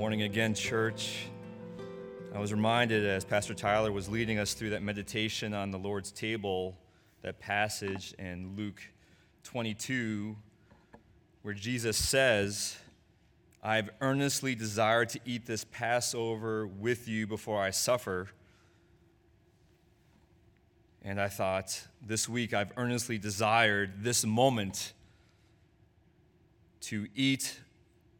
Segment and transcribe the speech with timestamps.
[0.00, 1.26] Morning again, church.
[2.34, 6.10] I was reminded as Pastor Tyler was leading us through that meditation on the Lord's
[6.10, 6.74] table,
[7.20, 8.80] that passage in Luke
[9.44, 10.34] 22,
[11.42, 12.78] where Jesus says,
[13.62, 18.30] I've earnestly desired to eat this Passover with you before I suffer.
[21.02, 24.94] And I thought, this week I've earnestly desired this moment
[26.84, 27.60] to eat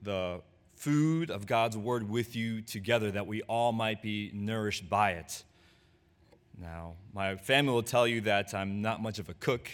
[0.02, 0.42] the
[0.80, 5.44] food of God's word with you together that we all might be nourished by it.
[6.58, 9.68] Now, my family will tell you that I'm not much of a cook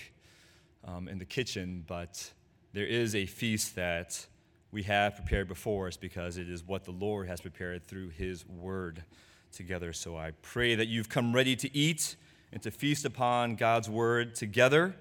[0.85, 2.33] um, in the kitchen, but
[2.73, 4.27] there is a feast that
[4.73, 8.45] we have prepared before us because it is what the Lord has prepared through His
[8.45, 9.05] word
[9.53, 9.93] together.
[9.93, 12.17] So I pray that you've come ready to eat
[12.53, 14.97] and to feast upon God's word together.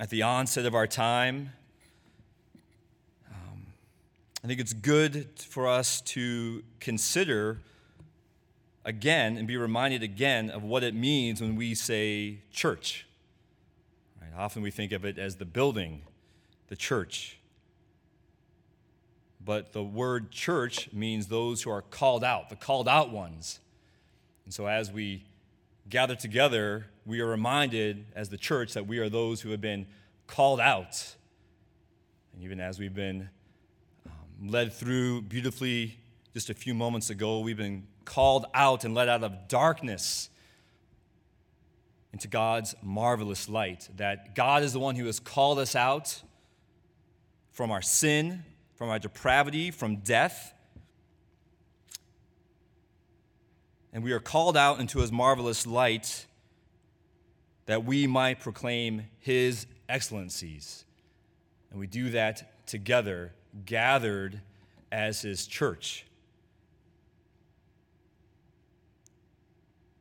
[0.00, 1.50] At the onset of our time,
[4.44, 7.62] I think it's good for us to consider
[8.84, 13.06] again and be reminded again of what it means when we say church.
[14.20, 14.28] Right?
[14.36, 16.02] Often we think of it as the building,
[16.68, 17.38] the church.
[19.42, 23.60] But the word church means those who are called out, the called out ones.
[24.44, 25.24] And so as we
[25.88, 29.86] gather together, we are reminded as the church that we are those who have been
[30.26, 31.14] called out.
[32.34, 33.30] And even as we've been
[34.50, 35.98] led through beautifully
[36.32, 40.28] just a few moments ago, we've been called out and led out of darkness
[42.12, 43.88] into God's marvelous light.
[43.96, 46.22] That God is the one who has called us out
[47.52, 48.44] from our sin,
[48.74, 50.52] from our depravity, from death.
[53.92, 56.26] And we are called out into his marvelous light
[57.66, 60.84] that we might proclaim his excellencies.
[61.70, 63.32] And we do that together,
[63.64, 64.40] gathered
[64.90, 66.06] as his church.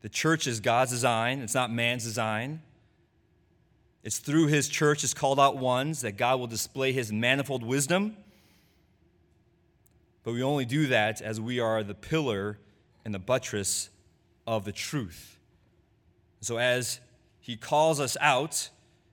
[0.02, 2.62] The church is God's design, it's not man's design.
[4.04, 8.18] It's through his church, his called out ones, that God will display his manifold wisdom.
[10.24, 12.58] But we only do that as we are the pillar
[13.06, 13.90] and the buttress
[14.46, 15.38] of the truth.
[16.42, 17.00] So, as
[17.40, 18.70] he calls us out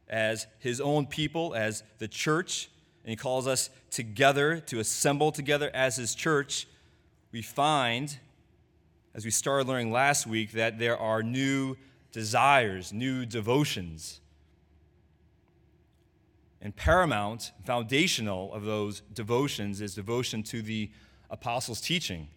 [0.08, 2.68] as his own people, as the church,
[3.04, 6.66] and he calls us together to assemble together as his church,
[7.32, 8.18] we find
[9.14, 11.76] as we started learning last week, that there are new
[12.12, 14.20] desires, new devotions.
[16.62, 20.90] And paramount, foundational of those devotions is devotion to the
[21.28, 22.28] apostles' teaching.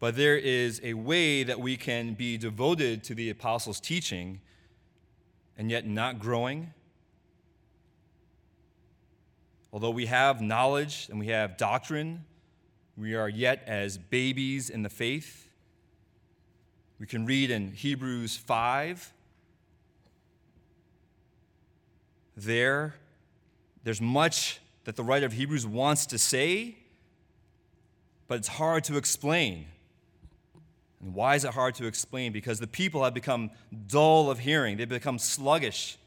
[0.00, 4.40] But there is a way that we can be devoted to the apostles' teaching
[5.56, 6.72] and yet not growing.
[9.72, 12.24] Although we have knowledge and we have doctrine,
[12.96, 15.48] we are yet as babies in the faith.
[16.98, 19.12] We can read in Hebrews 5.
[22.36, 22.94] There,
[23.84, 26.78] there's much that the writer of Hebrews wants to say,
[28.26, 29.66] but it's hard to explain.
[31.00, 32.32] And why is it hard to explain?
[32.32, 33.50] Because the people have become
[33.86, 35.98] dull of hearing, they've become sluggish.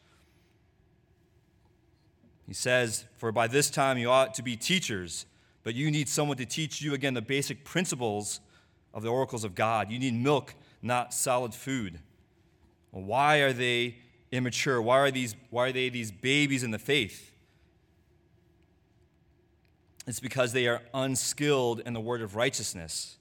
[2.47, 5.25] He says, For by this time you ought to be teachers
[5.63, 8.39] but you need someone to teach you again the basic principles
[8.93, 9.91] of the oracles of God.
[9.91, 11.99] You need milk, not solid food.
[12.91, 13.97] Well, why are they
[14.31, 14.81] immature?
[14.81, 17.31] Why are, these, why are they these babies in the faith?
[20.07, 23.17] It's because they are unskilled in the word of righteousness.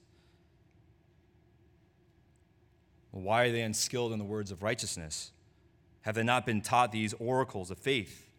[3.11, 5.31] Why are they unskilled in the words of righteousness?
[6.01, 8.30] Have they not been taught these oracles of faith?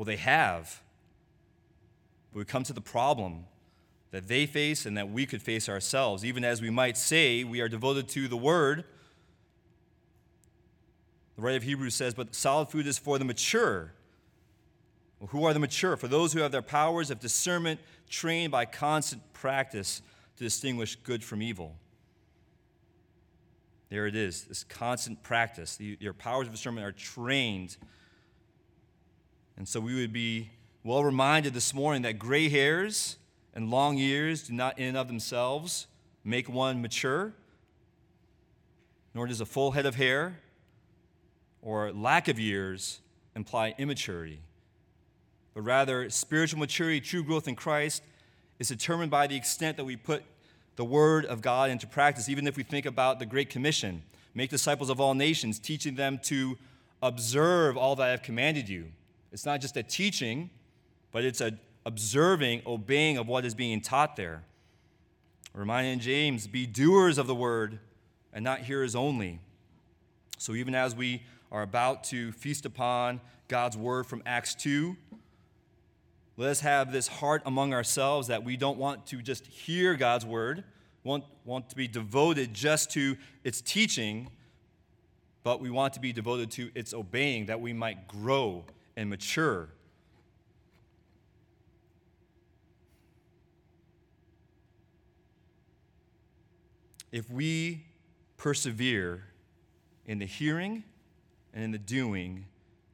[0.00, 0.80] Well, they have.
[2.32, 3.44] But we come to the problem
[4.12, 6.24] that they face and that we could face ourselves.
[6.24, 8.84] Even as we might say we are devoted to the Word,
[11.36, 13.92] the writer of Hebrews says, But solid food is for the mature.
[15.18, 15.98] Well, who are the mature?
[15.98, 20.00] For those who have their powers of discernment trained by constant practice
[20.38, 21.76] to distinguish good from evil.
[23.90, 25.78] There it is, this constant practice.
[25.78, 27.76] Your powers of discernment are trained.
[29.60, 30.48] And so we would be
[30.84, 33.18] well reminded this morning that gray hairs
[33.52, 35.86] and long years do not in and of themselves
[36.24, 37.34] make one mature,
[39.12, 40.38] nor does a full head of hair
[41.60, 43.00] or lack of years
[43.36, 44.40] imply immaturity.
[45.52, 48.02] But rather, spiritual maturity, true growth in Christ,
[48.58, 50.22] is determined by the extent that we put
[50.76, 54.04] the Word of God into practice, even if we think about the Great Commission
[54.34, 56.56] make disciples of all nations, teaching them to
[57.02, 58.86] observe all that I have commanded you.
[59.32, 60.50] It's not just a teaching,
[61.12, 61.52] but it's a
[61.86, 64.42] observing, obeying of what is being taught there.
[65.54, 67.78] Reminding James, be doers of the word
[68.32, 69.40] and not hearers only.
[70.38, 74.96] So even as we are about to feast upon God's word from Acts 2,
[76.36, 80.24] let us have this heart among ourselves that we don't want to just hear God's
[80.24, 80.64] word,
[81.02, 84.28] want, want to be devoted just to its teaching,
[85.42, 88.64] but we want to be devoted to its obeying, that we might grow
[89.00, 89.70] and mature.
[97.10, 97.86] If we
[98.36, 99.24] persevere
[100.04, 100.84] in the hearing
[101.54, 102.44] and in the doing,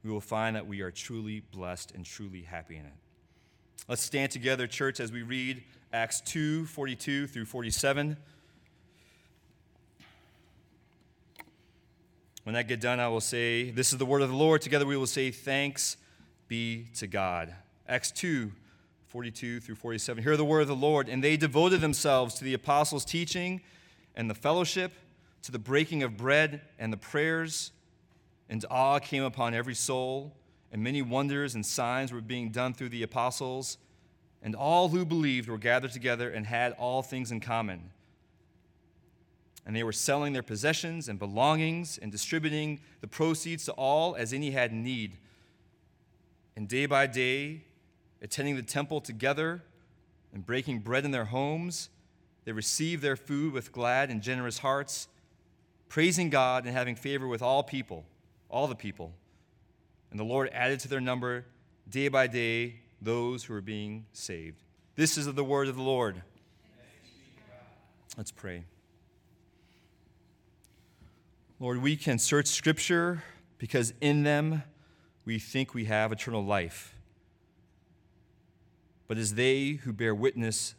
[0.01, 2.93] we will find that we are truly blessed and truly happy in it.
[3.89, 5.61] Let's stand together, church, as we read
[5.91, 8.15] Acts 2 42 through 47.
[12.47, 14.61] When I get done, I will say, This is the word of the Lord.
[14.61, 15.97] Together we will say, Thanks
[16.47, 17.53] be to God.
[17.89, 18.53] Acts 2
[19.07, 20.23] 42 through 47.
[20.23, 21.09] Hear the word of the Lord.
[21.09, 23.59] And they devoted themselves to the apostles' teaching
[24.15, 24.93] and the fellowship,
[25.41, 27.73] to the breaking of bread and the prayers.
[28.47, 30.33] And awe came upon every soul
[30.71, 33.77] and many wonders and signs were being done through the apostles,
[34.41, 37.91] and all who believed were gathered together and had all things in common.
[39.67, 44.31] And they were selling their possessions and belongings and distributing the proceeds to all as
[44.31, 45.17] any had need.
[46.55, 47.65] And day by day,
[48.21, 49.61] attending the temple together
[50.33, 51.89] and breaking bread in their homes,
[52.45, 55.09] they received their food with glad and generous hearts,
[55.89, 58.05] praising God and having favor with all people,
[58.49, 59.11] all the people.
[60.11, 61.43] And the Lord added to their number
[61.89, 64.63] day by day those who were being saved.
[64.95, 66.23] This is the word of the Lord.
[68.15, 68.63] Let's pray.
[71.59, 73.23] Lord, we can search Scripture
[73.57, 74.61] because in them
[75.25, 76.95] we think we have eternal life.
[79.07, 80.75] But as they who bear witness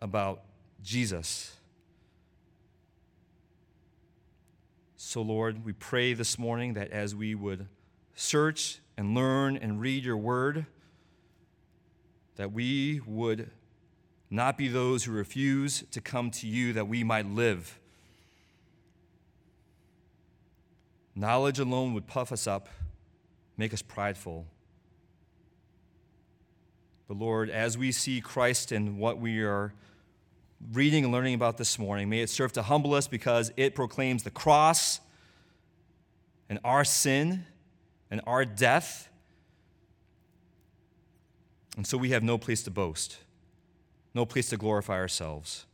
[0.00, 0.42] about
[0.82, 1.56] Jesus.
[4.96, 7.68] So, Lord, we pray this morning that as we would
[8.14, 10.66] search and learn and read your word,
[12.36, 13.50] that we would
[14.30, 17.78] not be those who refuse to come to you that we might live.
[21.20, 22.70] Knowledge alone would puff us up,
[23.58, 24.46] make us prideful.
[27.08, 29.74] But Lord, as we see Christ in what we are
[30.72, 34.22] reading and learning about this morning, may it serve to humble us because it proclaims
[34.22, 34.98] the cross
[36.48, 37.44] and our sin
[38.10, 39.10] and our death.
[41.76, 43.18] And so we have no place to boast,
[44.14, 45.66] no place to glorify ourselves.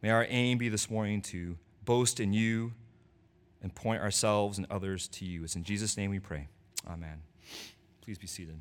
[0.00, 2.72] May our aim be this morning to boast in you
[3.66, 5.42] and point ourselves and others to you.
[5.42, 6.46] It's in Jesus' name we pray.
[6.88, 7.20] Amen.
[8.00, 8.60] Please be seated.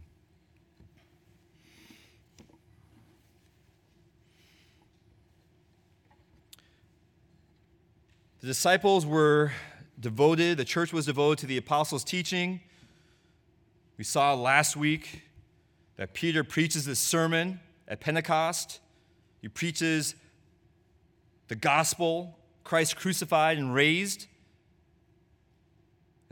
[8.41, 9.51] The disciples were
[9.99, 12.61] devoted, the church was devoted to the apostles' teaching.
[13.99, 15.21] We saw last week
[15.97, 18.79] that Peter preaches this sermon at Pentecost.
[19.39, 20.15] He preaches
[21.47, 24.25] the gospel, Christ crucified and raised.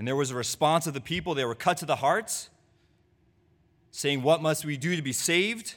[0.03, 1.33] And there was a response of the people.
[1.33, 2.50] They were cut to the heart,
[3.91, 5.75] saying, What must we do to be saved?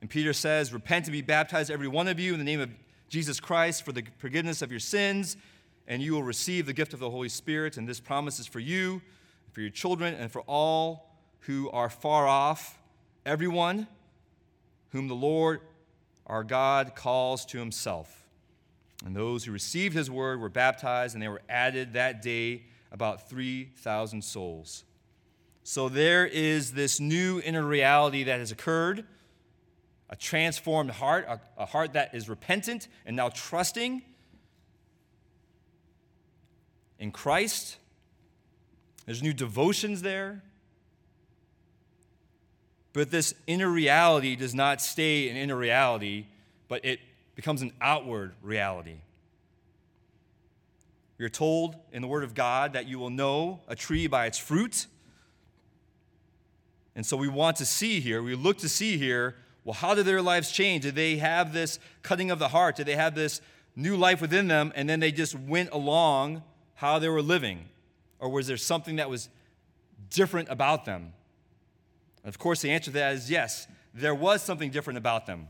[0.00, 2.70] And Peter says, Repent and be baptized, every one of you, in the name of
[3.08, 5.36] Jesus Christ for the forgiveness of your sins
[5.88, 7.76] and you will receive the gift of the Holy Spirit.
[7.76, 9.02] And this promise is for you,
[9.50, 11.10] for your children, and for all
[11.40, 12.78] who are far off,
[13.24, 13.88] everyone
[14.90, 15.60] whom the Lord
[16.24, 18.25] our God calls to himself.
[19.04, 23.28] And those who received his word were baptized, and they were added that day about
[23.28, 24.84] 3,000 souls.
[25.64, 29.04] So there is this new inner reality that has occurred
[30.08, 34.02] a transformed heart, a, a heart that is repentant and now trusting
[36.98, 37.76] in Christ.
[39.04, 40.42] There's new devotions there.
[42.92, 46.26] But this inner reality does not stay an inner reality,
[46.68, 47.00] but it
[47.36, 48.96] becomes an outward reality.
[51.18, 54.26] We are told in the Word of God that you will know a tree by
[54.26, 54.86] its fruit.
[56.94, 60.06] And so we want to see here, we look to see here, well, how did
[60.06, 60.82] their lives change?
[60.82, 62.76] Did they have this cutting of the heart?
[62.76, 63.40] Did they have this
[63.74, 66.42] new life within them and then they just went along
[66.74, 67.66] how they were living?
[68.18, 69.28] Or was there something that was
[70.10, 71.12] different about them?
[72.24, 75.48] Of course, the answer to that is yes, there was something different about them.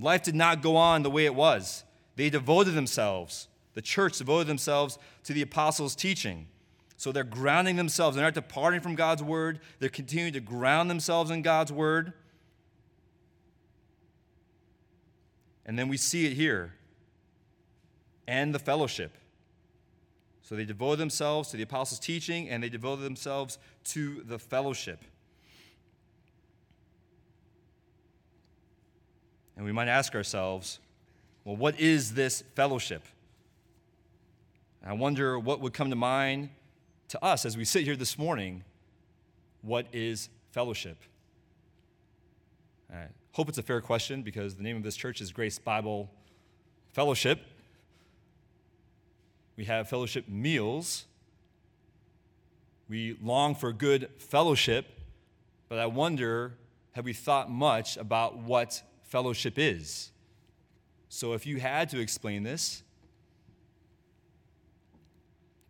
[0.00, 1.84] Life did not go on the way it was.
[2.16, 6.48] They devoted themselves, the church devoted themselves to the apostles' teaching.
[6.96, 8.14] So they're grounding themselves.
[8.14, 9.60] They're not departing from God's word.
[9.78, 12.12] They're continuing to ground themselves in God's word.
[15.64, 16.74] And then we see it here.
[18.28, 19.16] And the fellowship.
[20.42, 25.02] So they devoted themselves to the apostles' teaching and they devoted themselves to the fellowship.
[29.60, 30.78] And we might ask ourselves,
[31.44, 33.02] well, what is this fellowship?
[34.82, 36.48] I wonder what would come to mind
[37.08, 38.64] to us as we sit here this morning
[39.60, 40.96] what is fellowship?
[42.90, 46.10] I hope it's a fair question because the name of this church is Grace Bible
[46.94, 47.40] Fellowship.
[49.58, 51.04] We have fellowship meals.
[52.88, 54.86] We long for good fellowship,
[55.68, 56.54] but I wonder
[56.92, 60.12] have we thought much about what fellowship is?
[61.08, 62.82] So if you had to explain this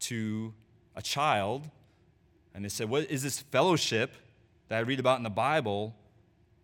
[0.00, 0.52] to
[0.94, 1.68] a child
[2.54, 4.12] and they said, What is this fellowship
[4.68, 5.94] that I read about in the Bible?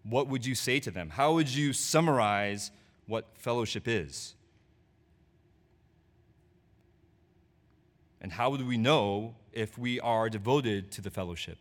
[0.04, 1.10] What would you say to them?
[1.10, 2.70] How would you summarize
[3.06, 4.34] what fellowship is?
[8.20, 11.58] And how would we know if we are devoted to the fellowship,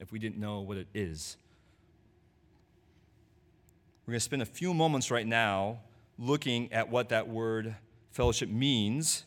[0.00, 1.36] if we didn't know what it is?
[4.08, 5.80] We're going to spend a few moments right now
[6.18, 7.76] looking at what that word
[8.10, 9.24] fellowship means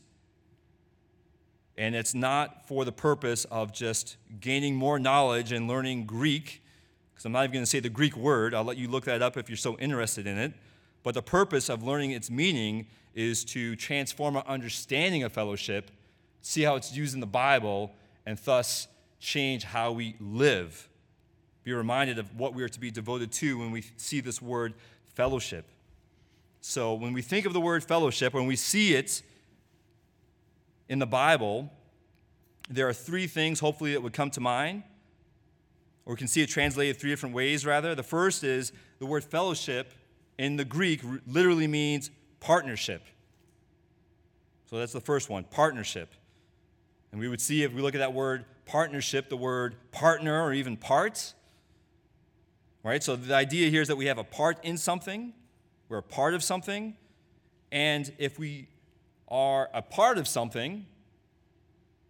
[1.78, 6.64] and it's not for the purpose of just gaining more knowledge and learning Greek,
[7.14, 8.56] because I'm not even going to say the Greek word.
[8.56, 10.52] I'll let you look that up if you're so interested in it.
[11.04, 15.92] But the purpose of learning its meaning is to transform our understanding of fellowship,
[16.42, 17.92] see how it's used in the Bible,
[18.26, 18.88] and thus
[19.20, 20.90] change how we live.
[21.64, 24.74] Be reminded of what we are to be devoted to when we see this word
[25.16, 25.66] fellowship.
[26.62, 29.22] So, when we think of the word fellowship, when we see it
[30.90, 31.72] in the Bible,
[32.70, 34.84] there are three things, hopefully, that would come to mind.
[36.06, 37.96] Or we can see it translated three different ways, rather.
[37.96, 39.94] The first is the word fellowship
[40.38, 43.04] in the Greek literally means partnership.
[44.70, 46.10] So that's the first one partnership.
[47.12, 50.54] And we would see if we look at that word partnership, the word partner or
[50.54, 51.34] even part.
[52.84, 53.04] Right?
[53.04, 55.34] So the idea here is that we have a part in something,
[55.88, 56.96] we're a part of something,
[57.72, 58.68] and if we
[59.28, 60.86] are a part of something,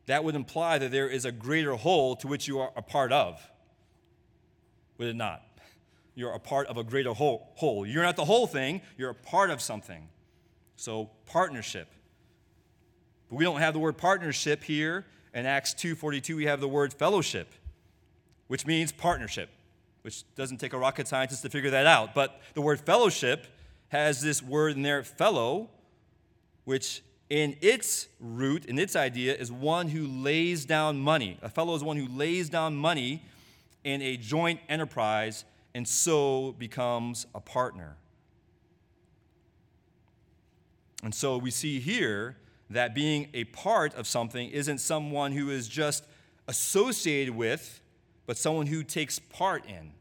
[0.05, 3.11] that would imply that there is a greater whole to which you are a part
[3.11, 3.41] of.
[4.97, 5.43] Would it not?
[6.15, 7.85] You're a part of a greater whole.
[7.85, 10.07] You're not the whole thing, you're a part of something.
[10.75, 11.87] So, partnership.
[13.29, 15.05] But we don't have the word partnership here.
[15.33, 17.53] In Acts 2:42 we have the word fellowship,
[18.47, 19.49] which means partnership,
[20.01, 22.13] which doesn't take a rocket scientist to figure that out.
[22.13, 23.47] But the word fellowship
[23.89, 25.69] has this word in there, fellow,
[26.65, 31.37] which in its root, in its idea, is one who lays down money.
[31.41, 33.23] A fellow is one who lays down money
[33.83, 37.95] in a joint enterprise and so becomes a partner.
[41.03, 42.37] And so we see here
[42.69, 46.05] that being a part of something isn't someone who is just
[46.47, 47.80] associated with,
[48.31, 49.91] but someone who takes part in.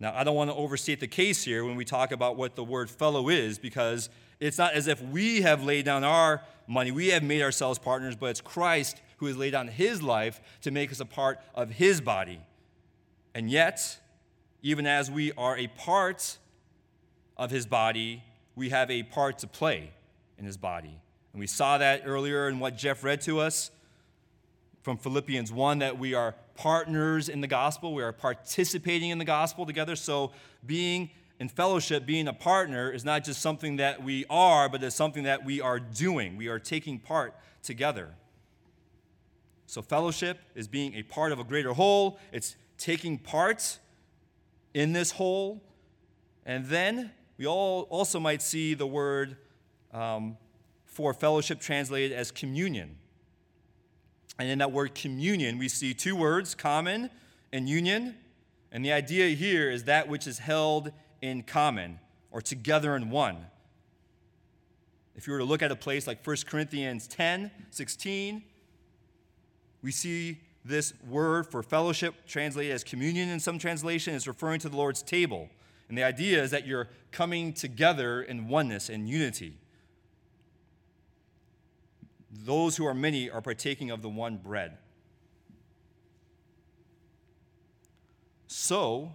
[0.00, 2.64] Now, I don't want to overstate the case here when we talk about what the
[2.64, 4.08] word fellow is, because
[4.40, 8.16] it's not as if we have laid down our money, we have made ourselves partners,
[8.16, 11.70] but it's Christ who has laid down his life to make us a part of
[11.70, 12.40] his body.
[13.36, 14.00] And yet,
[14.62, 16.38] even as we are a part
[17.36, 18.24] of his body,
[18.56, 19.92] we have a part to play
[20.38, 20.98] in his body.
[21.32, 23.70] And we saw that earlier in what Jeff read to us
[24.84, 29.24] from Philippians 1 that we are partners in the gospel, we are participating in the
[29.24, 29.96] gospel together.
[29.96, 30.32] So,
[30.66, 31.10] being
[31.40, 35.24] in fellowship, being a partner is not just something that we are, but it's something
[35.24, 36.36] that we are doing.
[36.36, 38.14] We are taking part together.
[39.64, 43.78] So, fellowship is being a part of a greater whole, it's taking part
[44.74, 45.62] in this whole.
[46.44, 49.38] And then we all also might see the word
[49.94, 50.36] um,
[50.84, 52.98] for fellowship translated as communion.
[54.38, 57.10] And in that word communion, we see two words, common
[57.52, 58.16] and union.
[58.72, 60.90] And the idea here is that which is held
[61.22, 62.00] in common
[62.30, 63.46] or together in one.
[65.14, 68.42] If you were to look at a place like 1 Corinthians 10 16,
[69.82, 74.68] we see this word for fellowship translated as communion in some translation is referring to
[74.68, 75.48] the Lord's table.
[75.88, 79.58] And the idea is that you're coming together in oneness and unity.
[82.42, 84.76] Those who are many are partaking of the one bread.
[88.48, 89.12] So,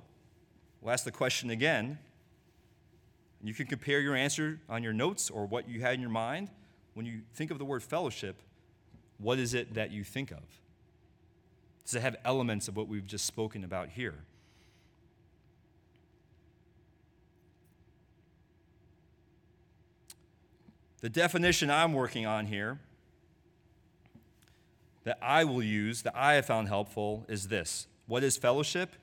[0.82, 2.00] we'll ask the question again.
[3.44, 6.50] You can compare your answer on your notes or what you had in your mind.
[6.94, 8.42] When you think of the word fellowship,
[9.18, 10.44] what is it that you think of?
[11.86, 14.16] Does it have elements of what we've just spoken about here?
[21.02, 22.80] The definition I'm working on here
[25.10, 28.96] that I will use, that I have found helpful, is this What is fellowship?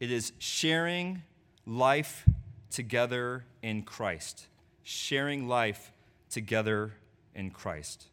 [0.00, 1.22] It is sharing
[1.66, 2.26] life
[2.70, 4.46] together in Christ.
[4.84, 5.92] Sharing life
[6.30, 6.94] together
[7.34, 8.06] in Christ.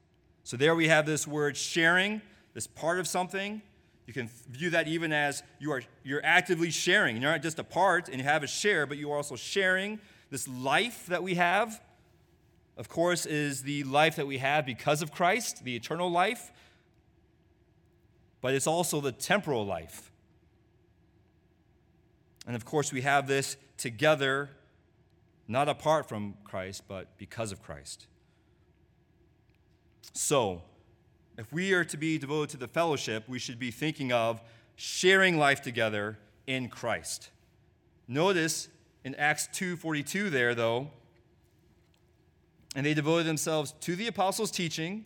[0.43, 2.21] So there we have this word sharing,
[2.53, 3.61] this part of something.
[4.07, 7.21] You can view that even as you are you're actively sharing.
[7.21, 10.01] You're not just a part and you have a share, but you are also sharing
[10.29, 11.81] this life that we have.
[12.75, 16.51] Of course, is the life that we have because of Christ, the eternal life,
[18.45, 20.11] but it's also the temporal life.
[22.45, 24.51] And of course, we have this together,
[25.47, 28.05] not apart from Christ, but because of Christ.
[30.13, 30.61] So,
[31.39, 34.43] if we are to be devoted to the fellowship, we should be thinking of
[34.75, 37.31] sharing life together in Christ.
[38.07, 38.69] Notice
[39.03, 40.91] in Acts 2:42 there though,
[42.75, 45.03] and they devoted themselves to the apostles' teaching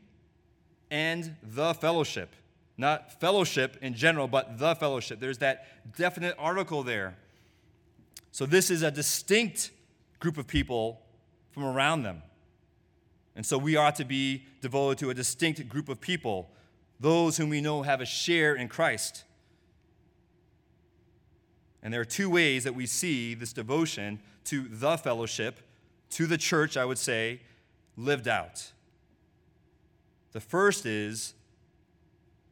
[0.91, 2.35] and the fellowship.
[2.79, 5.19] Not fellowship in general, but the fellowship.
[5.19, 7.17] There's that definite article there.
[8.31, 9.71] So this is a distinct
[10.21, 11.01] group of people
[11.51, 12.21] from around them.
[13.35, 16.51] And so we ought to be devoted to a distinct group of people,
[17.01, 19.25] those whom we know have a share in Christ.
[21.83, 25.59] And there are two ways that we see this devotion to the fellowship,
[26.11, 27.41] to the church, I would say,
[27.97, 28.71] lived out.
[30.31, 31.33] The first is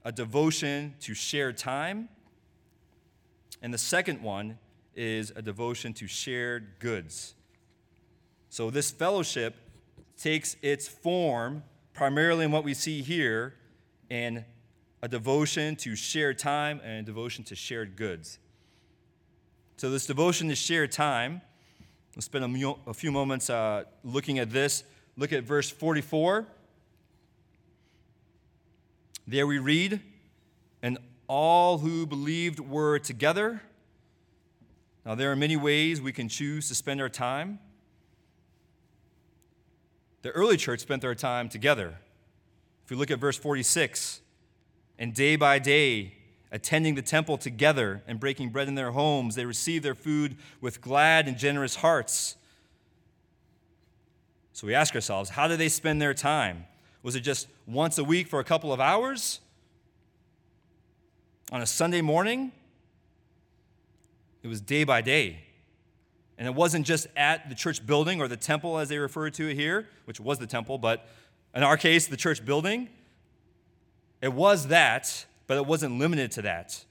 [0.07, 2.07] a devotion to shared time,
[3.61, 4.57] and the second one
[4.95, 7.35] is a devotion to shared goods.
[8.49, 9.57] So this fellowship
[10.17, 11.61] takes its form
[11.93, 13.55] primarily in what we see here
[14.09, 14.45] in
[15.01, 18.39] a devotion to shared time and a devotion to shared goods.
[19.75, 21.41] So, this devotion to shared time,
[22.15, 22.45] we'll spend
[22.87, 24.85] a, few moments uh, looking at this.
[25.17, 26.47] Look at verse 44.
[29.29, 29.99] There we read,
[30.81, 33.61] and all who believed were together.
[35.05, 37.59] Now, there are many ways we can choose to spend our time.
[40.21, 41.97] The early church spent their time together.
[42.85, 44.21] If we look at verse 46,
[44.97, 46.13] and day by day,
[46.49, 50.79] attending the temple together and breaking bread in their homes, they received their food with
[50.79, 52.37] glad and generous hearts.
[54.53, 56.65] So we ask ourselves, how did they spend their time?
[57.03, 59.39] Was it just once a week for a couple of hours?
[61.51, 62.51] On a Sunday morning?
[64.43, 65.39] It was day by day.
[66.37, 69.49] And it wasn't just at the church building or the temple as they refer to
[69.49, 71.07] it here, which was the temple, but
[71.55, 72.89] in our case, the church building.
[74.21, 76.85] It was that, but it wasn't limited to that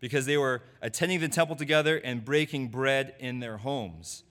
[0.00, 4.24] because they were attending the temple together and breaking bread in their homes.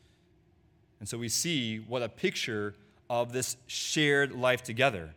[0.99, 2.75] And so we see what a picture
[3.11, 5.09] of this shared life together.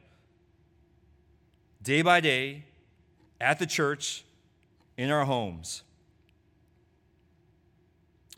[1.80, 2.64] Day by day,
[3.40, 4.24] at the church,
[4.96, 5.84] in our homes.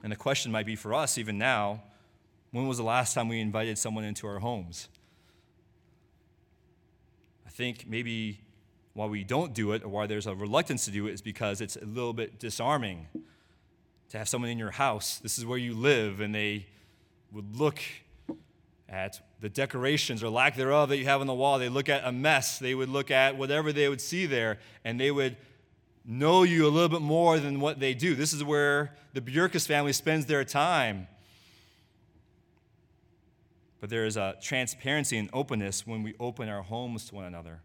[0.03, 1.83] And the question might be for us, even now
[2.51, 4.89] when was the last time we invited someone into our homes?
[7.47, 8.41] I think maybe
[8.93, 11.63] why we don't do it or why there's a reluctance to do it is because
[11.63, 13.07] it's a little bit disarming
[14.11, 15.17] to have someone in your house.
[15.17, 16.67] This is where you live, and they
[17.33, 17.81] would look
[18.89, 21.59] at the decorations or lack thereof that you have on the wall.
[21.59, 22.59] They look at a mess.
[22.59, 25.37] They would look at whatever they would see there, and they would
[26.05, 28.15] know you a little bit more than what they do.
[28.15, 31.09] This is where the Bjorkus family spends their time.
[33.81, 37.61] But there is a transparency and openness when we open our homes to one another.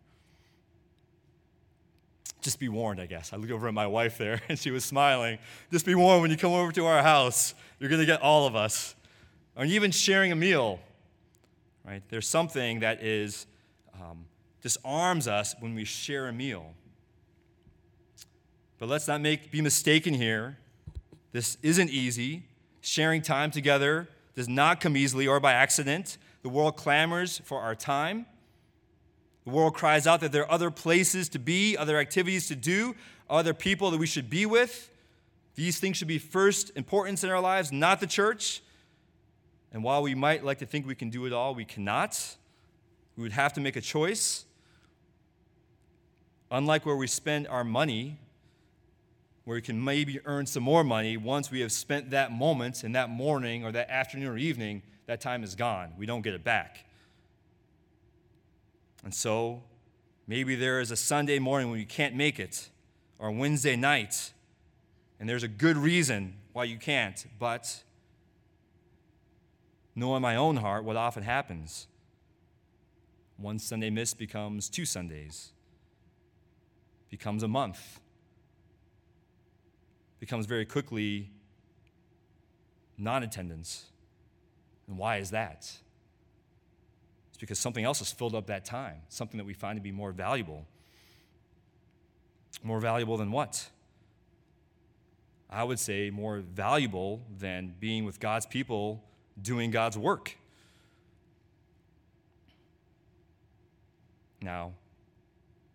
[2.42, 3.34] just be warned, I guess.
[3.34, 5.38] I look over at my wife there, and she was smiling.
[5.72, 8.48] Just be warned when you come over to our house, you're going to get all
[8.48, 8.96] of us.
[9.56, 10.80] Or even sharing a meal,
[11.86, 12.04] right?
[12.10, 13.48] There's something that is
[13.94, 14.26] um,
[14.62, 16.74] disarms us when we share a meal.
[18.78, 20.58] But let's not make be mistaken here.
[21.32, 22.44] This isn't easy.
[22.82, 26.18] Sharing time together does not come easily or by accident.
[26.42, 28.26] The world clamors for our time.
[29.46, 32.96] The world cries out that there are other places to be, other activities to do,
[33.30, 34.90] other people that we should be with.
[35.56, 38.62] These things should be first importance in our lives, not the church.
[39.72, 42.36] And while we might like to think we can do it all, we cannot.
[43.16, 44.46] We would have to make a choice.
[46.50, 48.18] Unlike where we spend our money,
[49.46, 52.92] where we can maybe earn some more money, once we have spent that moment in
[52.92, 55.94] that morning or that afternoon or evening, that time is gone.
[55.98, 56.86] We don't get it back.
[59.04, 59.64] And so,
[60.28, 62.70] maybe there is a Sunday morning when you can't make it,
[63.18, 64.32] or Wednesday night,
[65.20, 67.84] and there's a good reason why you can't, but
[69.96, 71.88] know in my own heart what often happens.
[73.38, 75.52] One Sunday miss becomes two Sundays,
[77.10, 78.00] becomes a month,
[80.20, 81.32] becomes very quickly
[82.98, 83.86] non attendance.
[84.88, 85.70] And why is that?
[87.30, 89.92] It's because something else has filled up that time, something that we find to be
[89.92, 90.66] more valuable.
[92.64, 93.70] More valuable than what?
[95.50, 99.04] I would say more valuable than being with God's people
[99.40, 100.38] doing God's work.
[104.42, 104.74] Now,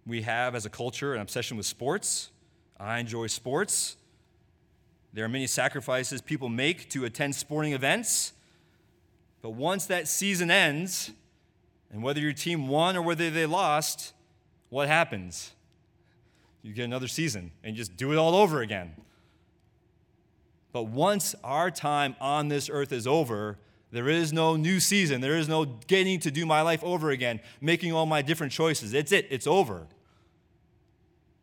[0.06, 2.30] we have as a culture an obsession with sports.
[2.78, 3.96] I enjoy sports.
[5.12, 8.32] There are many sacrifices people make to attend sporting events.
[9.40, 11.10] But once that season ends,
[11.92, 14.12] and whether your team won or whether they lost,
[14.68, 15.52] what happens?
[16.62, 18.94] You get another season and just do it all over again.
[20.76, 23.56] But once our time on this earth is over,
[23.92, 25.22] there is no new season.
[25.22, 28.92] There is no getting to do my life over again, making all my different choices.
[28.92, 29.86] It's it, it's over.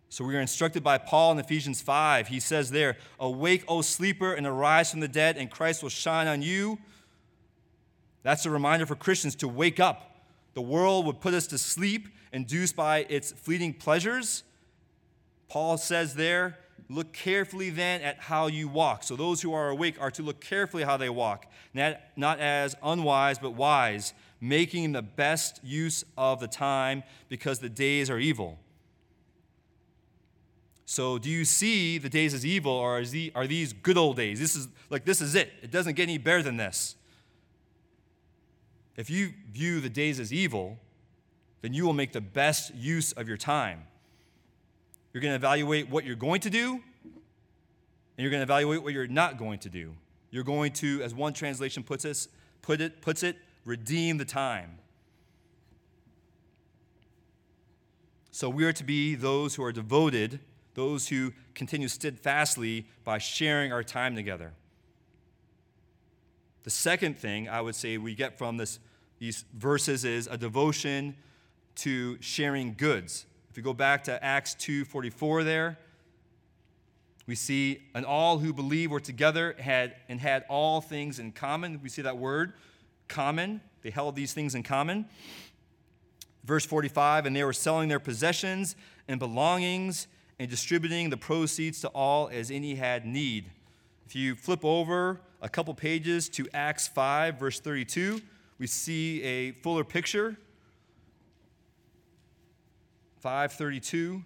[0.09, 2.27] So we are instructed by Paul in Ephesians 5.
[2.27, 6.27] He says there, Awake, O sleeper, and arise from the dead, and Christ will shine
[6.27, 6.77] on you.
[8.21, 12.07] That's a reminder for Christians to wake up the world would put us to sleep,
[12.31, 14.43] induced by its fleeting pleasures.
[15.49, 16.59] Paul says there,
[16.93, 19.03] look carefully then at how you walk.
[19.03, 22.75] So those who are awake are to look carefully how they walk, not, not as
[22.83, 28.59] unwise, but wise, making the best use of the time because the days are evil.
[30.85, 33.01] So, do you see the days as evil, or
[33.35, 34.39] are these good old days?
[34.39, 35.51] This is like this is it.
[35.63, 36.95] It doesn't get any better than this.
[38.95, 40.77] If you view the days as evil,
[41.61, 43.83] then you will make the best use of your time.
[45.13, 46.81] You're going to evaluate what you're going to do, and
[48.17, 49.93] you're going to evaluate what you're not going to do.
[50.31, 52.27] You're going to, as one translation puts,
[52.63, 54.79] put it, puts it, redeem the time.
[58.31, 60.39] So we are to be those who are devoted,
[60.73, 64.53] those who continue steadfastly by sharing our time together.
[66.63, 68.79] The second thing I would say we get from this,
[69.19, 71.15] these verses is a devotion
[71.75, 73.27] to sharing goods.
[73.53, 75.77] If you go back to Acts 2:44 there,
[77.27, 81.79] we see and all who believe were together had and had all things in common.
[81.83, 82.53] We see that word
[83.07, 83.61] common.
[83.83, 85.05] They held these things in common.
[86.43, 88.75] Verse 45, and they were selling their possessions
[89.07, 90.07] and belongings
[90.39, 93.51] and distributing the proceeds to all as any had need.
[94.07, 98.19] If you flip over a couple pages to Acts 5, verse 32,
[98.57, 100.37] we see a fuller picture.
[103.23, 104.21] 532.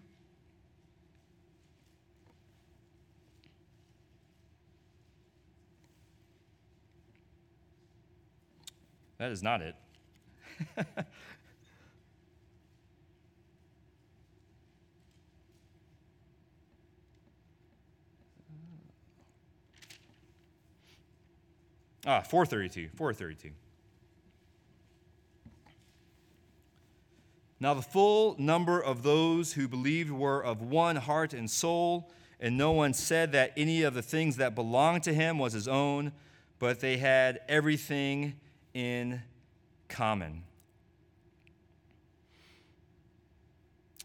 [9.19, 9.75] That is not it.
[22.09, 22.87] Ah, 432.
[22.95, 23.51] 432.
[27.59, 32.55] Now, the full number of those who believed were of one heart and soul, and
[32.55, 36.11] no one said that any of the things that belonged to him was his own,
[36.59, 38.35] but they had everything
[38.75, 39.21] in
[39.87, 40.43] common.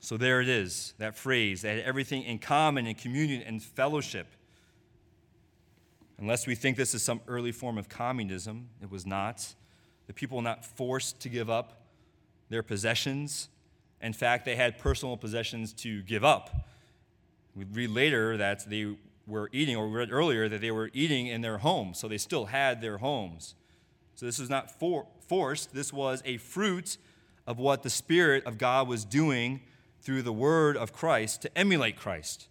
[0.00, 1.60] So there it is, that phrase.
[1.62, 4.26] They had everything in common, in communion and fellowship.
[6.18, 9.54] Unless we think this is some early form of communism, it was not.
[10.06, 11.81] The people were not forced to give up
[12.52, 13.48] their possessions.
[14.02, 16.68] In fact, they had personal possessions to give up.
[17.56, 18.94] We read later that they
[19.26, 22.18] were eating, or we read earlier that they were eating in their homes, so they
[22.18, 23.54] still had their homes.
[24.14, 26.98] So this was not for, forced, this was a fruit
[27.46, 29.60] of what the Spirit of God was doing
[30.02, 32.48] through the word of Christ to emulate Christ.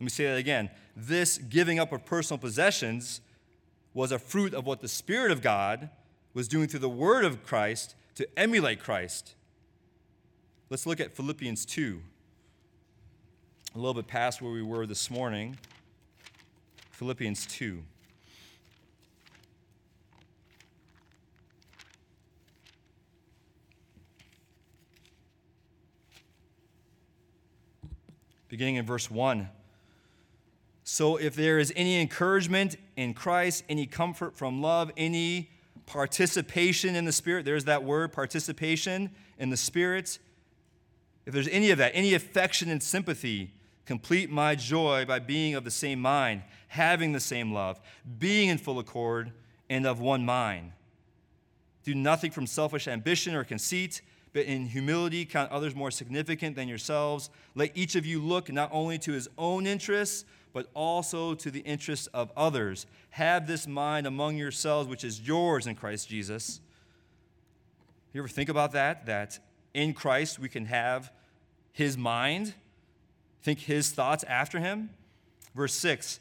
[0.00, 0.70] Let me say that again.
[0.96, 3.20] This giving up of personal possessions
[3.92, 5.90] was a fruit of what the Spirit of God
[6.32, 9.34] was doing through the word of Christ to emulate Christ.
[10.72, 12.00] Let's look at Philippians 2.
[13.74, 15.58] A little bit past where we were this morning.
[16.92, 17.82] Philippians 2.
[28.48, 29.50] beginning in verse 1.
[30.84, 35.50] So, if there is any encouragement in Christ, any comfort from love, any
[35.84, 40.18] participation in the Spirit, there's that word, participation in the Spirit.
[41.24, 43.52] If there's any of that, any affection and sympathy,
[43.86, 47.80] complete my joy by being of the same mind, having the same love,
[48.18, 49.32] being in full accord,
[49.70, 50.72] and of one mind.
[51.84, 56.68] Do nothing from selfish ambition or conceit but in humility count others more significant than
[56.68, 57.30] yourselves.
[57.54, 61.60] Let each of you look not only to his own interests, but also to the
[61.60, 62.86] interests of others.
[63.10, 66.60] Have this mind among yourselves, which is yours in Christ Jesus.
[68.12, 69.06] You ever think about that?
[69.06, 69.38] That
[69.74, 71.12] in Christ we can have
[71.72, 72.54] his mind,
[73.42, 74.90] think his thoughts after him?
[75.54, 76.20] Verse 6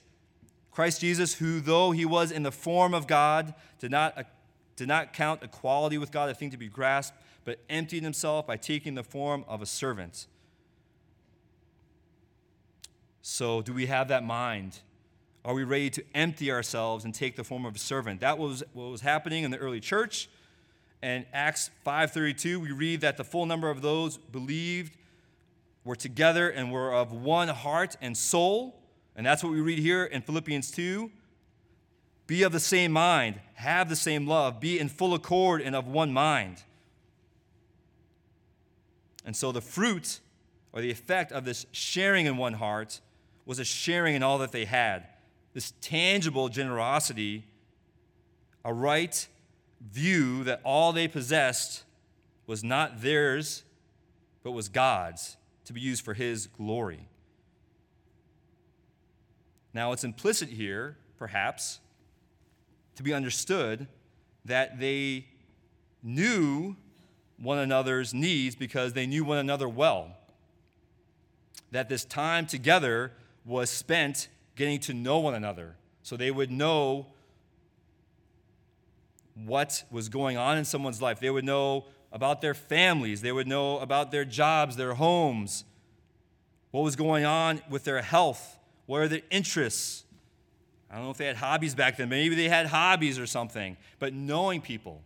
[0.72, 4.24] Christ Jesus, who though he was in the form of God, did not, uh,
[4.76, 8.58] did not count equality with God a thing to be grasped but emptied himself by
[8.58, 10.28] taking the form of a servant.
[13.22, 14.80] So, do we have that mind?
[15.44, 18.22] Are we ready to empty ourselves and take the form of a servant?
[18.22, 20.30] That was what was happening in the early church.
[21.02, 24.98] And Acts 5:32, we read that the full number of those believed
[25.84, 28.80] were together and were of one heart and soul.
[29.16, 31.12] And that's what we read here in Philippians 2.
[32.28, 35.88] Be of the same mind, have the same love, be in full accord and of
[35.88, 36.64] one mind.
[39.26, 40.20] And so the fruit
[40.72, 43.02] or the effect of this sharing in one heart
[43.46, 45.08] was a sharing in all that they had.
[45.54, 47.44] This tangible generosity,
[48.64, 49.28] a right
[49.89, 51.84] view that all they possessed
[52.48, 53.63] was not theirs,
[54.44, 57.08] but was God's to be used for His glory.
[59.74, 61.80] Now, it's implicit here, perhaps,
[62.96, 63.88] to be understood
[64.46, 65.28] that they
[66.04, 66.76] knew
[67.38, 70.17] one another's needs because they knew one another well.
[71.72, 73.13] That this time together
[73.46, 75.76] was spent getting to know one another.
[76.04, 77.08] So they would know
[79.46, 81.20] what was going on in someone's life.
[81.20, 85.64] They would know about their families, they would know about their jobs, their homes,
[86.72, 90.04] what was going on with their health, what are their interests.
[90.90, 92.10] I don't know if they had hobbies back then.
[92.10, 93.78] Maybe they had hobbies or something.
[94.00, 95.02] But knowing people,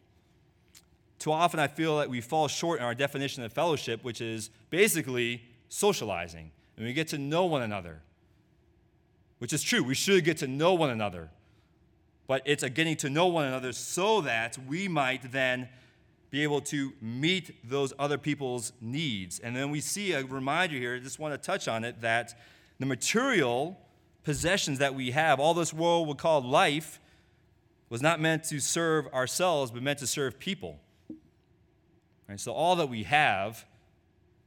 [1.19, 4.49] too often I feel that we fall short in our definition of fellowship, which is
[4.71, 6.51] basically socializing.
[6.75, 8.01] And we get to know one another,
[9.37, 9.83] which is true.
[9.83, 11.29] We should get to know one another.
[12.27, 15.69] But it's a getting to know one another so that we might then
[16.31, 19.39] be able to meet those other people's needs.
[19.39, 22.33] And then we see a reminder here, I just want to touch on it, that
[22.79, 23.79] the material
[24.23, 26.99] possessions that we have, all this world would call life,
[27.89, 30.79] was not meant to serve ourselves, but meant to serve people.
[32.27, 32.39] Right?
[32.39, 33.65] So all that we have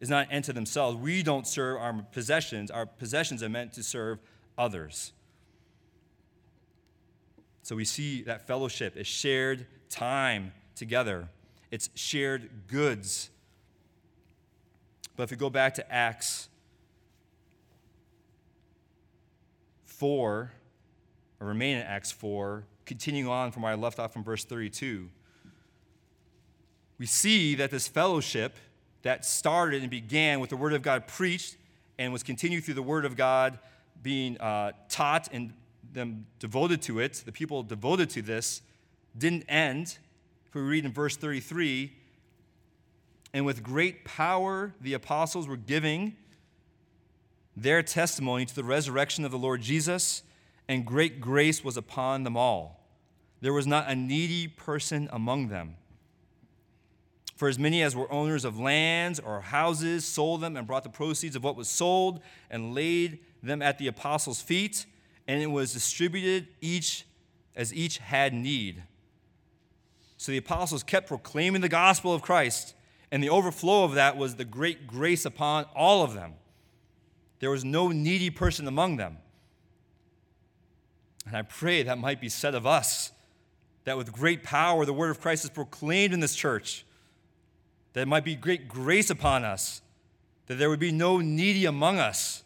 [0.01, 0.97] is not unto themselves.
[0.97, 2.71] We don't serve our possessions.
[2.71, 4.19] Our possessions are meant to serve
[4.57, 5.13] others.
[7.69, 11.29] So we see that fellowship is shared time together.
[11.71, 13.29] It's shared goods.
[15.17, 16.49] But if we go back to Acts
[19.85, 20.51] 4,
[21.41, 25.11] or remain in Acts 4, continuing on from where I left off from verse 32,
[26.99, 28.57] we see that this fellowship
[29.03, 31.59] that started and began with the Word of God preached
[31.99, 33.59] and was continued through the Word of God
[34.03, 35.53] being uh, taught and
[35.93, 38.63] them devoted to it, the people devoted to this,
[39.17, 39.99] didn't end.
[40.47, 41.93] If we read in verse 33,
[43.35, 46.17] and with great power the apostles were giving
[47.57, 50.23] their testimony to the resurrection of the Lord Jesus,
[50.69, 52.79] and great grace was upon them all.
[53.41, 55.77] There was not a needy person among them.
[57.37, 60.91] For as many as were owners of lands or houses sold them and brought the
[60.91, 62.21] proceeds of what was sold
[62.51, 64.87] and laid them at the apostles' feet,
[65.29, 67.05] and it was distributed each
[67.55, 68.83] as each had need.
[70.17, 72.75] So the apostles kept proclaiming the gospel of Christ,
[73.13, 76.35] and the overflow of that was the great grace upon all of them.
[77.41, 79.19] There was no needy person among them.
[81.27, 83.13] And I pray that might be said of us
[83.85, 86.85] that with great power the word of Christ is proclaimed in this church,
[87.93, 89.83] that it might be great grace upon us,
[90.47, 92.43] that there would be no needy among us.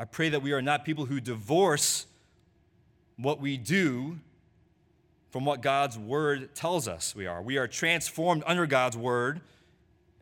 [0.00, 2.06] I pray that we are not people who divorce
[3.18, 4.18] what we do
[5.28, 7.42] from what God's word tells us we are.
[7.42, 9.42] We are transformed under God's word,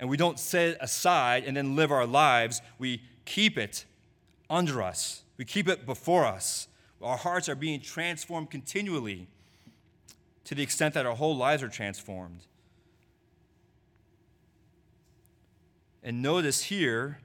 [0.01, 2.61] and we don't set it aside and then live our lives.
[2.81, 3.85] We keep it
[4.51, 6.67] under us, we keep it before us.
[7.01, 9.29] Our hearts are being transformed continually
[10.43, 12.41] to the extent that our whole lives are transformed.
[16.03, 17.21] And notice here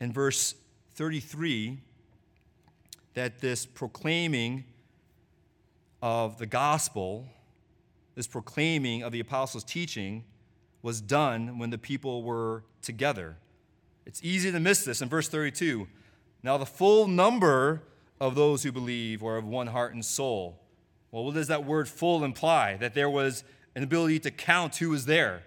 [0.00, 0.54] in verse
[1.00, 1.78] 33
[3.14, 4.64] that this proclaiming
[6.02, 7.26] of the gospel,
[8.16, 10.22] this proclaiming of the apostles' teaching,
[10.82, 13.38] was done when the people were together.
[14.04, 15.88] It's easy to miss this in verse 32.
[16.42, 17.80] Now, the full number
[18.20, 20.60] of those who believe were of one heart and soul.
[21.12, 22.76] Well, what does that word full imply?
[22.76, 23.42] That there was
[23.74, 25.44] an ability to count who was there.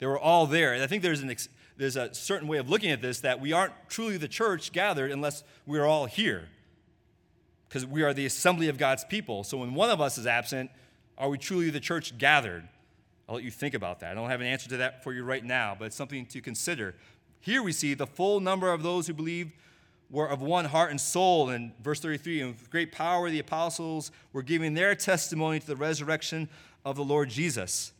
[0.00, 0.72] They were all there.
[0.72, 3.40] And I think there's, an ex- there's a certain way of looking at this that
[3.40, 6.48] we aren't truly the church gathered unless we're all here
[7.68, 9.44] because we are the assembly of God's people.
[9.44, 10.70] So when one of us is absent,
[11.18, 12.68] are we truly the church gathered?
[13.28, 14.12] I'll let you think about that.
[14.12, 16.40] I don't have an answer to that for you right now, but it's something to
[16.40, 16.94] consider.
[17.40, 19.52] Here we see the full number of those who believed
[20.10, 21.50] were of one heart and soul.
[21.50, 25.76] In verse 33, and with great power the apostles were giving their testimony to the
[25.76, 26.48] resurrection
[26.84, 27.92] of the Lord Jesus.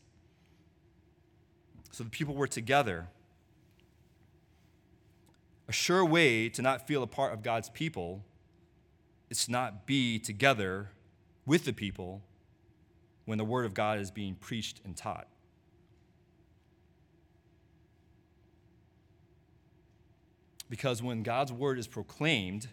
[1.91, 3.09] So the people were together.
[5.68, 8.24] A sure way to not feel a part of God's people
[9.29, 10.90] it's not be together
[11.44, 12.22] with the people
[13.24, 15.26] when the Word of God is being preached and taught.
[20.68, 22.68] Because when God's Word is proclaimed,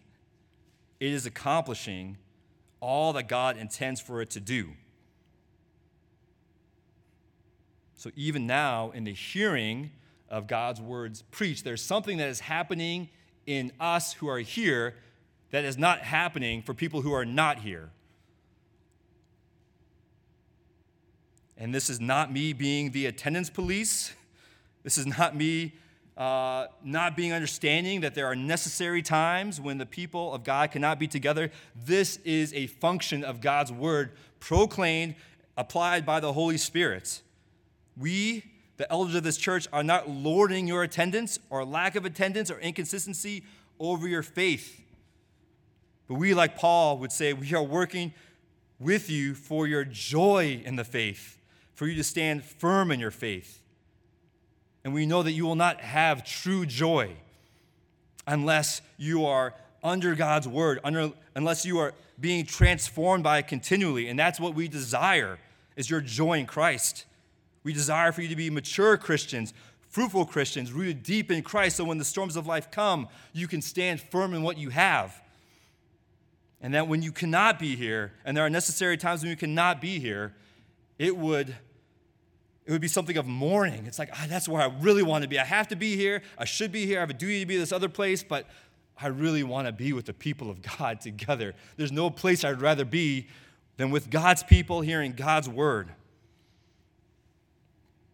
[0.99, 2.17] it is accomplishing
[2.79, 4.73] all that God intends for it to do.
[7.95, 9.91] So even now, in the hearing
[10.33, 13.07] of God's words preached, there's something that is happening
[13.45, 14.95] in us who are here
[15.51, 17.91] that is not happening for people who are not here.
[21.55, 24.11] And this is not me being the attendance police.
[24.81, 25.73] This is not me
[26.17, 30.99] uh, not being understanding that there are necessary times when the people of God cannot
[30.99, 31.51] be together.
[31.85, 35.15] This is a function of God's word proclaimed,
[35.57, 37.21] applied by the Holy Spirit.
[37.97, 38.43] We,
[38.83, 42.59] the elders of this church, are not lording your attendance or lack of attendance or
[42.59, 43.41] inconsistency
[43.79, 44.81] over your faith.
[46.09, 48.13] But we, like Paul, would say, we are working
[48.81, 51.39] with you for your joy in the faith,
[51.75, 53.61] for you to stand firm in your faith.
[54.83, 57.13] And we know that you will not have true joy
[58.27, 64.09] unless you are under God's word, under, unless you are being transformed by it continually.
[64.09, 65.39] And that's what we desire
[65.77, 67.05] is your joy in Christ.
[67.63, 69.53] We desire for you to be mature Christians,
[69.89, 73.61] fruitful Christians, rooted deep in Christ, so when the storms of life come, you can
[73.61, 75.21] stand firm in what you have.
[76.61, 79.81] And that when you cannot be here, and there are necessary times when you cannot
[79.81, 80.33] be here,
[80.97, 81.55] it would
[82.65, 83.85] it would be something of mourning.
[83.87, 85.37] It's like, ah, that's where I really want to be.
[85.37, 86.21] I have to be here.
[86.37, 86.99] I should be here.
[86.99, 88.47] I have a duty to be this other place, but
[89.01, 91.55] I really want to be with the people of God together.
[91.75, 93.27] There's no place I'd rather be
[93.77, 95.89] than with God's people hearing God's word.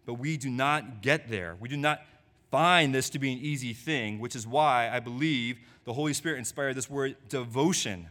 [0.10, 1.56] But we do not get there.
[1.60, 2.02] We do not
[2.50, 6.40] find this to be an easy thing, which is why I believe the Holy Spirit
[6.40, 8.08] inspired this word devotion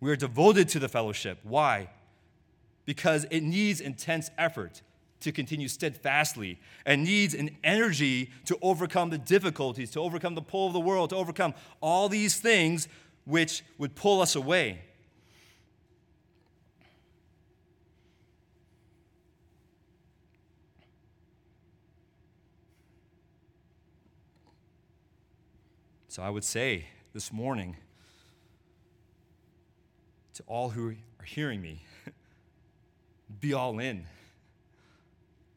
[0.00, 1.38] we are devoted to the fellowship.
[1.44, 1.88] Why?
[2.84, 4.82] Because it needs intense effort
[5.20, 10.66] to continue steadfastly and needs an energy to overcome the difficulties, to overcome the pull
[10.66, 12.86] of the world, to overcome all these things
[13.24, 14.82] which would pull us away.
[26.14, 27.74] So I would say this morning
[30.34, 31.82] to all who are hearing me
[33.40, 34.06] be all in.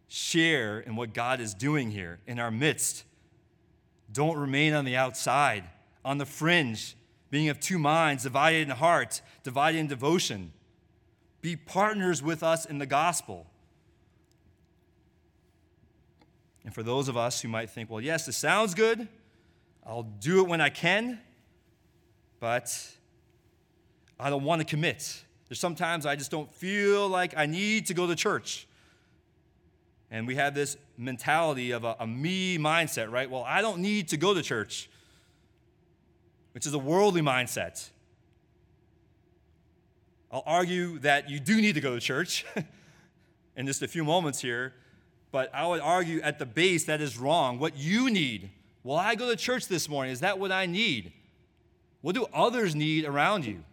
[0.08, 3.03] Share in what God is doing here in our midst.
[4.12, 5.64] Don't remain on the outside,
[6.03, 6.97] on the fringe,
[7.30, 10.53] being of two minds, divided in heart, divided in devotion.
[11.41, 13.45] Be partners with us in the gospel.
[16.66, 19.08] And for those of us who might think, well, yes, this sounds good,
[19.88, 21.18] I'll do it when I can,
[22.42, 22.78] but
[24.20, 25.24] I don't want to commit.
[25.48, 28.68] There's sometimes I just don't feel like I need to go to church.
[30.12, 33.30] And we have this mentality of a, a me mindset, right?
[33.30, 34.90] Well, I don't need to go to church,
[36.52, 37.90] which is a worldly mindset.
[40.30, 42.46] I'll argue that you do need to go to church
[43.56, 44.74] in just a few moments here,
[45.32, 47.58] but I would argue at the base that is wrong.
[47.58, 48.50] What you need,
[48.88, 50.14] well, I go to church this morning.
[50.14, 51.12] Is that what I need?
[52.00, 53.66] What do others need around you?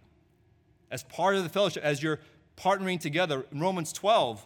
[0.90, 2.18] As part of the fellowship, as you're
[2.56, 3.44] partnering together.
[3.52, 4.44] In Romans 12,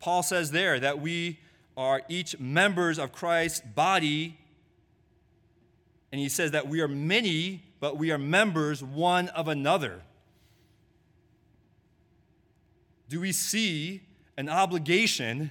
[0.00, 1.40] Paul says there that we
[1.76, 4.38] are each members of Christ's body.
[6.10, 10.00] And he says that we are many, but we are members one of another.
[13.10, 14.00] Do we see
[14.38, 15.50] an obligation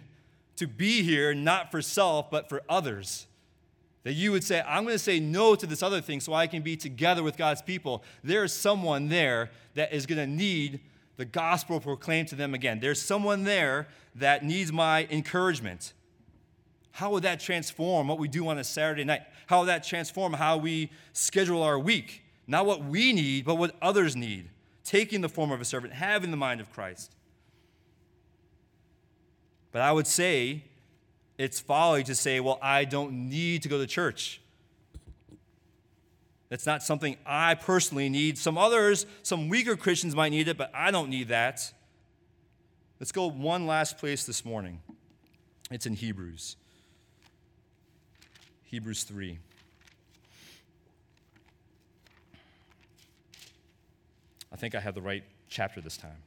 [0.56, 3.28] to be here not for self, but for others?
[4.06, 6.46] That you would say, I'm going to say no to this other thing so I
[6.46, 8.04] can be together with God's people.
[8.24, 10.80] There is someone there that is going to need
[11.18, 12.80] the gospel proclaimed to them again.
[12.80, 15.94] There's someone there that needs my encouragement.
[16.92, 19.24] How would that transform what we do on a Saturday night?
[19.48, 22.22] How would that transform how we schedule our week?
[22.46, 24.50] Not what we need, but what others need.
[24.84, 27.12] Taking the form of a servant, having the mind of Christ.
[29.72, 30.66] But I would say
[31.38, 34.42] it's folly to say, well, I don't need to go to church.
[36.50, 38.38] That's not something I personally need.
[38.38, 41.74] Some others, some weaker Christians might need it, but I don't need that.
[43.00, 44.80] Let's go one last place this morning.
[45.70, 46.56] It's in Hebrews.
[48.64, 49.40] Hebrews 3.
[54.54, 56.18] I think I have the right chapter this time.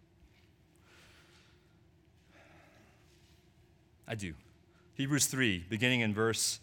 [4.06, 4.34] I do.
[4.98, 6.58] Hebrews 3, beginning in verse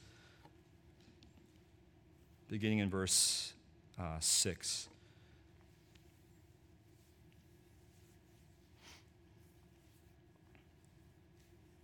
[2.50, 3.54] beginning in verse
[3.98, 4.90] uh, 6.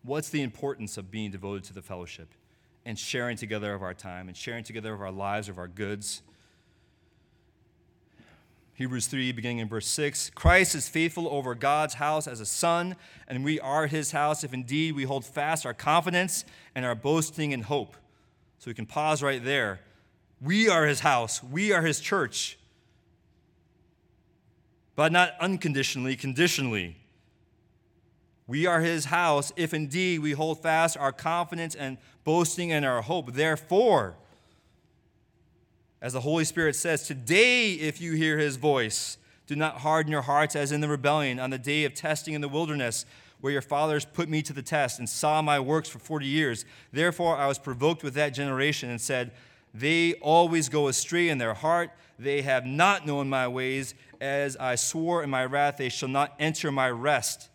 [0.03, 2.27] What's the importance of being devoted to the fellowship
[2.85, 6.21] and sharing together of our time and sharing together of our lives, of our goods?
[8.81, 12.95] Hebrews 3, beginning in verse 6 Christ is faithful over God's house as a son,
[13.27, 17.51] and we are his house if indeed we hold fast our confidence and our boasting
[17.51, 17.95] in hope.
[18.57, 19.81] So we can pause right there.
[20.41, 22.57] We are his house, we are his church.
[24.95, 26.97] But not unconditionally, conditionally.
[28.47, 33.03] We are his house if indeed we hold fast our confidence and boasting and our
[33.03, 33.33] hope.
[33.33, 34.15] Therefore,
[36.01, 40.23] as the Holy Spirit says, today, if you hear his voice, do not harden your
[40.23, 43.05] hearts as in the rebellion on the day of testing in the wilderness,
[43.39, 46.65] where your fathers put me to the test and saw my works for 40 years.
[46.91, 49.31] Therefore, I was provoked with that generation and said,
[49.73, 51.91] They always go astray in their heart.
[52.17, 53.93] They have not known my ways.
[54.19, 57.49] As I swore in my wrath, they shall not enter my rest.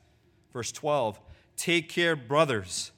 [0.52, 1.20] Verse 12
[1.56, 2.92] Take care, brothers.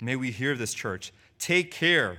[0.00, 1.12] May we hear this, church.
[1.38, 2.18] Take care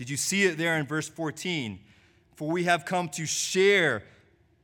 [0.00, 1.78] Did you see it there in verse 14?
[2.34, 4.02] For we have come to share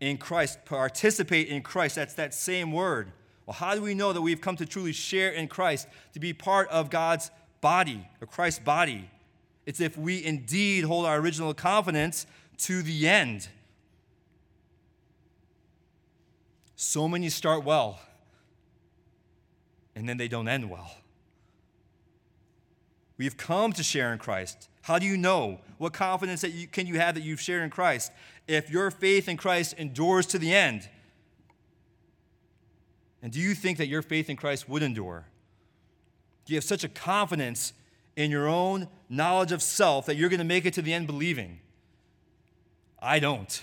[0.01, 1.97] in Christ, participate in Christ.
[1.97, 3.13] That's that same word.
[3.45, 6.33] Well, how do we know that we've come to truly share in Christ, to be
[6.33, 7.31] part of God's
[7.61, 9.11] body, or Christ's body?
[9.67, 12.27] It's if we indeed hold our original confidence
[12.61, 13.47] to the end.
[16.77, 18.01] So many start well,
[19.95, 20.93] and then they don't end well.
[23.19, 24.71] We've come to share in Christ.
[24.87, 25.59] How do you know?
[25.79, 28.13] What confidence that you, can you have that you've shared in Christ?
[28.47, 30.89] If your faith in Christ endures to the end.
[33.21, 35.27] And do you think that your faith in Christ would endure?
[36.45, 37.73] Do you have such a confidence
[38.15, 41.09] in your own knowledge of self that you're going to make it to the end
[41.09, 41.59] believing?
[43.03, 43.61] I don't.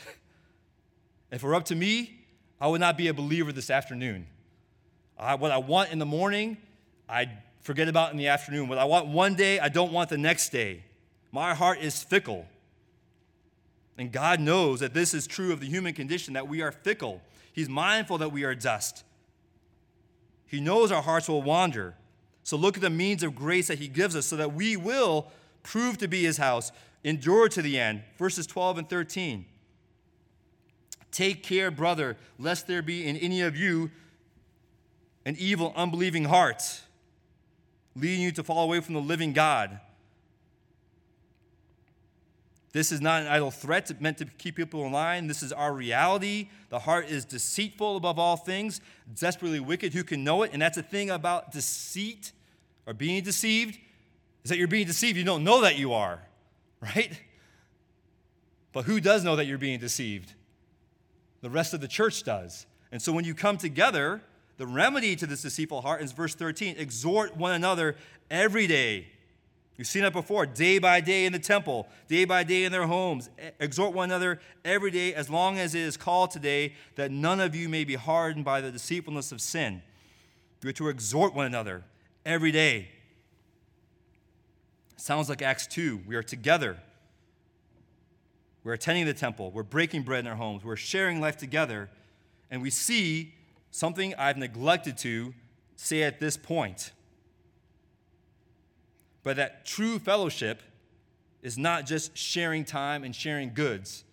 [1.31, 2.25] If it were up to me,
[2.59, 4.27] I would not be a believer this afternoon.
[5.17, 6.57] I, what I want in the morning,
[7.07, 8.67] I'd forget about in the afternoon.
[8.67, 10.83] What I want one day, I don't want the next day.
[11.33, 12.45] My heart is fickle.
[13.97, 17.21] And God knows that this is true of the human condition, that we are fickle.
[17.51, 19.03] He's mindful that we are dust.
[20.45, 21.95] He knows our hearts will wander.
[22.43, 25.31] So look at the means of grace that He gives us so that we will
[25.63, 26.71] prove to be His house,
[27.03, 28.03] endure to the end.
[28.17, 29.45] Verses 12 and 13.
[31.11, 33.91] Take care, brother, lest there be in any of you
[35.25, 36.81] an evil, unbelieving heart
[37.95, 39.79] leading you to fall away from the living God.
[42.73, 45.27] This is not an idle threat it's meant to keep people in line.
[45.27, 46.49] This is our reality.
[46.69, 48.81] The heart is deceitful above all things,
[49.15, 49.93] desperately wicked.
[49.93, 50.51] Who can know it?
[50.53, 52.31] And that's the thing about deceit
[52.87, 53.77] or being deceived
[54.43, 55.17] is that you're being deceived.
[55.17, 56.19] You don't know that you are,
[56.81, 57.11] right?
[58.73, 60.33] But who does know that you're being deceived?
[61.41, 62.65] The rest of the church does.
[62.91, 64.19] And so when you come together,
[64.57, 67.97] the remedy to this deceitful heart is verse 13 exhort one another
[68.31, 69.09] every day
[69.77, 72.85] You've seen that before, day by day in the temple, day by day in their
[72.85, 73.29] homes.
[73.59, 77.55] Exhort one another every day, as long as it is called today, that none of
[77.55, 79.81] you may be hardened by the deceitfulness of sin.
[80.61, 81.83] You are to exhort one another
[82.25, 82.89] every day.
[84.95, 86.03] Sounds like Acts 2.
[86.07, 86.77] We are together.
[88.63, 89.51] We're attending the temple.
[89.51, 90.63] We're breaking bread in our homes.
[90.63, 91.89] We're sharing life together.
[92.49, 93.33] And we see
[93.71, 95.33] something I've neglected to
[95.75, 96.93] say at this point
[99.23, 100.61] but that true fellowship
[101.41, 104.03] is not just sharing time and sharing goods.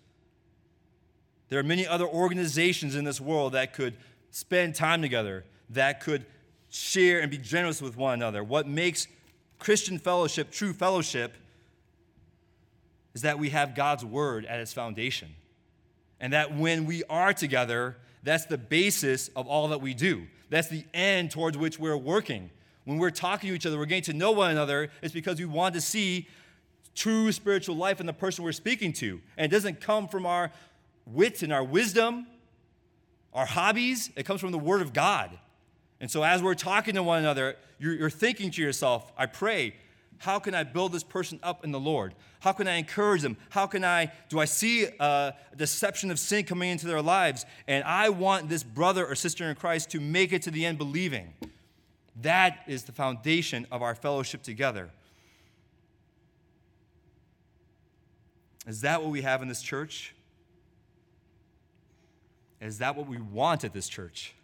[1.49, 3.95] There are many other organizations in this world that could
[4.31, 6.25] spend time together, that could
[6.69, 8.43] share and be generous with one another.
[8.43, 9.07] What makes
[9.59, 11.35] Christian fellowship true fellowship
[13.13, 15.35] is that we have God's word at its foundation.
[16.19, 20.27] And that when we are together, that's the basis of all that we do.
[20.49, 22.49] That's the end towards which we're working.
[22.85, 25.45] When we're talking to each other, we're getting to know one another, it's because we
[25.45, 26.27] want to see
[26.95, 29.21] true spiritual life in the person we're speaking to.
[29.37, 30.51] And it doesn't come from our
[31.05, 32.27] wit and our wisdom,
[33.33, 35.37] our hobbies, it comes from the Word of God.
[35.99, 39.75] And so as we're talking to one another, you're, you're thinking to yourself, I pray,
[40.17, 42.13] how can I build this person up in the Lord?
[42.41, 43.37] How can I encourage them?
[43.49, 47.45] How can I, do I see a deception of sin coming into their lives?
[47.67, 50.77] And I want this brother or sister in Christ to make it to the end
[50.77, 51.33] believing.
[52.21, 54.89] That is the foundation of our fellowship together.
[58.67, 60.13] Is that what we have in this church?
[62.59, 64.35] Is that what we want at this church?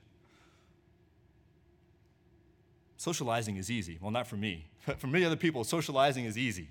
[2.98, 4.00] Socializing is easy.
[4.02, 6.70] Well, not for me, but for many other people, socializing is easy.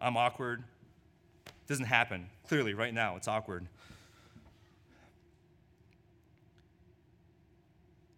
[0.00, 0.62] I'm awkward.
[1.46, 2.30] It doesn't happen.
[2.48, 3.66] Clearly, right now, it's awkward.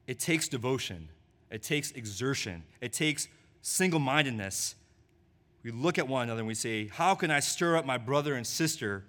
[0.07, 1.09] It takes devotion
[1.51, 3.29] it takes exertion, it takes
[3.63, 4.75] single mindedness.
[5.63, 8.35] We look at one another and we say, How can I stir up my brother
[8.35, 9.05] and sister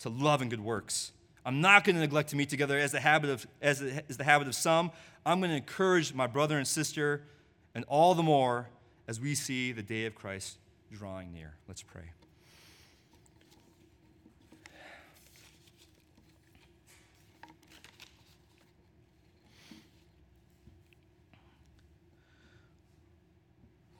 [0.00, 1.12] to love and good works?
[1.46, 4.24] I'm not going to neglect to meet together as the habit of, as is the
[4.24, 4.90] habit of some.
[5.26, 7.22] I'm going to encourage my brother and sister,
[7.74, 8.68] and all the more
[9.06, 10.58] as we see the day of Christ
[10.92, 11.54] drawing near.
[11.68, 12.04] Let's pray.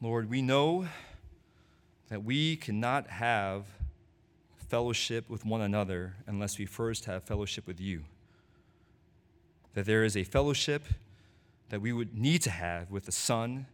[0.04, 0.86] Lord, we know
[2.10, 3.64] that we cannot have
[4.68, 8.04] fellowship with one another unless we first have fellowship with you.
[9.72, 10.84] That there is a fellowship
[11.70, 13.64] that we would need to have with the Son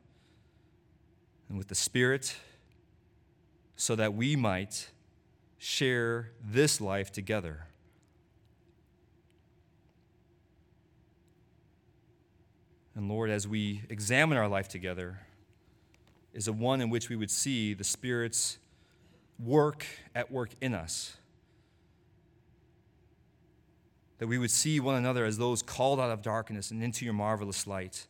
[1.49, 2.37] and with the Spirit
[3.75, 4.93] so that we might
[5.59, 7.67] share this life together.
[12.95, 15.19] And Lord, as we examine our life together,
[16.33, 18.59] is a one in which we would see the Spirit's
[19.39, 21.17] work at work in us.
[24.19, 27.15] That we would see one another as those called out of darkness and into your
[27.15, 28.07] marvelous light.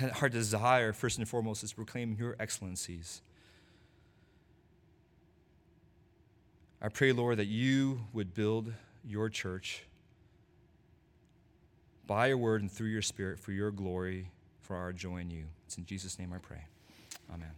[0.00, 3.22] That our desire, first and foremost, is to proclaim your excellencies.
[6.80, 8.72] I pray, Lord, that you would build
[9.04, 9.82] your church
[12.06, 14.30] by your word and through your spirit for your glory,
[14.70, 15.46] for our joy in you.
[15.66, 16.62] It's in Jesus' name I pray.
[17.34, 17.50] Amen.